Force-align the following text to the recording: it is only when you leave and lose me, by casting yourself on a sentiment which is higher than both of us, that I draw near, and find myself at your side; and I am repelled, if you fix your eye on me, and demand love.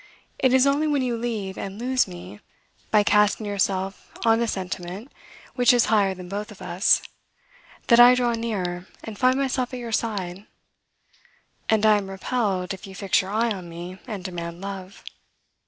it 0.39 0.51
is 0.51 0.65
only 0.65 0.87
when 0.87 1.03
you 1.03 1.15
leave 1.15 1.59
and 1.59 1.77
lose 1.77 2.07
me, 2.07 2.39
by 2.89 3.03
casting 3.03 3.45
yourself 3.45 4.09
on 4.25 4.41
a 4.41 4.47
sentiment 4.47 5.11
which 5.53 5.71
is 5.71 5.85
higher 5.93 6.15
than 6.15 6.27
both 6.27 6.49
of 6.49 6.59
us, 6.59 7.03
that 7.85 7.99
I 7.99 8.15
draw 8.15 8.33
near, 8.33 8.87
and 9.03 9.15
find 9.15 9.37
myself 9.37 9.75
at 9.75 9.79
your 9.79 9.91
side; 9.91 10.47
and 11.69 11.85
I 11.85 11.99
am 11.99 12.09
repelled, 12.09 12.73
if 12.73 12.87
you 12.87 12.95
fix 12.95 13.21
your 13.21 13.29
eye 13.29 13.51
on 13.51 13.69
me, 13.69 13.99
and 14.07 14.23
demand 14.23 14.59
love. 14.59 15.03